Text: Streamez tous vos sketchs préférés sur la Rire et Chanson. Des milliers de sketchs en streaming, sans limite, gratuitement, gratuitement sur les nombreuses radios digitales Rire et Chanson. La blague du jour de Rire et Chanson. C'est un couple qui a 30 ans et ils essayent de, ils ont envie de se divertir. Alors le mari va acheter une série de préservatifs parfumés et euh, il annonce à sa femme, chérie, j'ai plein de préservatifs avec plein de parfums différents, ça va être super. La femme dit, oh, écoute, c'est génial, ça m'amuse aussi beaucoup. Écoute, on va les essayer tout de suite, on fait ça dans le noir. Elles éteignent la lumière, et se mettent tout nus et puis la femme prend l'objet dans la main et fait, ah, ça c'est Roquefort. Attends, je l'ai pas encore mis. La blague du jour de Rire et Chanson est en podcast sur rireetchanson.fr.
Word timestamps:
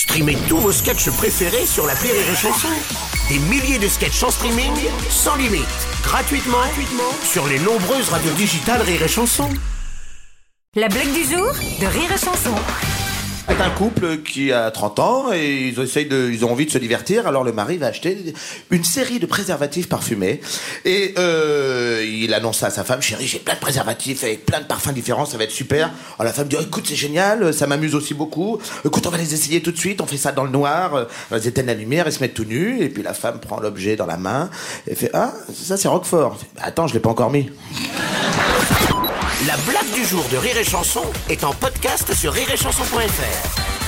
Streamez 0.00 0.38
tous 0.48 0.56
vos 0.56 0.72
sketchs 0.72 1.10
préférés 1.10 1.66
sur 1.66 1.86
la 1.86 1.92
Rire 1.92 2.14
et 2.14 2.34
Chanson. 2.34 2.68
Des 3.28 3.38
milliers 3.38 3.78
de 3.78 3.86
sketchs 3.86 4.22
en 4.22 4.30
streaming, 4.30 4.72
sans 5.10 5.36
limite, 5.36 5.66
gratuitement, 6.02 6.56
gratuitement 6.56 7.12
sur 7.22 7.46
les 7.46 7.58
nombreuses 7.58 8.08
radios 8.08 8.32
digitales 8.32 8.80
Rire 8.80 9.02
et 9.02 9.08
Chanson. 9.08 9.50
La 10.74 10.88
blague 10.88 11.12
du 11.12 11.22
jour 11.24 11.52
de 11.52 11.86
Rire 11.86 12.10
et 12.14 12.18
Chanson. 12.18 12.54
C'est 13.50 13.60
un 13.60 13.70
couple 13.70 14.18
qui 14.18 14.52
a 14.52 14.70
30 14.70 14.98
ans 15.00 15.32
et 15.32 15.68
ils 15.68 15.80
essayent 15.80 16.06
de, 16.06 16.30
ils 16.32 16.44
ont 16.44 16.52
envie 16.52 16.66
de 16.66 16.70
se 16.70 16.78
divertir. 16.78 17.26
Alors 17.26 17.42
le 17.42 17.52
mari 17.52 17.78
va 17.78 17.88
acheter 17.88 18.16
une 18.70 18.84
série 18.84 19.18
de 19.18 19.26
préservatifs 19.26 19.88
parfumés 19.88 20.40
et 20.84 21.14
euh, 21.18 21.79
il 22.02 22.34
annonce 22.34 22.62
à 22.62 22.70
sa 22.70 22.84
femme, 22.84 23.02
chérie, 23.02 23.26
j'ai 23.26 23.38
plein 23.38 23.54
de 23.54 23.60
préservatifs 23.60 24.24
avec 24.24 24.46
plein 24.46 24.60
de 24.60 24.66
parfums 24.66 24.92
différents, 24.92 25.26
ça 25.26 25.38
va 25.38 25.44
être 25.44 25.50
super. 25.50 25.90
La 26.18 26.32
femme 26.32 26.48
dit, 26.48 26.56
oh, 26.58 26.62
écoute, 26.62 26.84
c'est 26.88 26.96
génial, 26.96 27.54
ça 27.54 27.66
m'amuse 27.66 27.94
aussi 27.94 28.14
beaucoup. 28.14 28.58
Écoute, 28.84 29.06
on 29.06 29.10
va 29.10 29.18
les 29.18 29.34
essayer 29.34 29.62
tout 29.62 29.72
de 29.72 29.78
suite, 29.78 30.00
on 30.00 30.06
fait 30.06 30.16
ça 30.16 30.32
dans 30.32 30.44
le 30.44 30.50
noir. 30.50 31.06
Elles 31.30 31.46
éteignent 31.46 31.66
la 31.66 31.74
lumière, 31.74 32.06
et 32.06 32.10
se 32.10 32.20
mettent 32.20 32.34
tout 32.34 32.44
nus 32.44 32.80
et 32.80 32.88
puis 32.88 33.02
la 33.02 33.14
femme 33.14 33.40
prend 33.40 33.60
l'objet 33.60 33.96
dans 33.96 34.06
la 34.06 34.16
main 34.16 34.50
et 34.86 34.94
fait, 34.94 35.10
ah, 35.14 35.32
ça 35.52 35.76
c'est 35.76 35.88
Roquefort. 35.88 36.38
Attends, 36.60 36.86
je 36.86 36.94
l'ai 36.94 37.00
pas 37.00 37.10
encore 37.10 37.30
mis. 37.30 37.50
La 39.46 39.56
blague 39.68 39.90
du 39.94 40.04
jour 40.04 40.24
de 40.30 40.36
Rire 40.36 40.56
et 40.58 40.64
Chanson 40.64 41.02
est 41.28 41.44
en 41.44 41.52
podcast 41.52 42.14
sur 42.14 42.32
rireetchanson.fr. 42.32 43.79